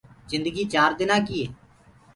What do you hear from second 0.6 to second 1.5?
چآر دنآ ڪي هي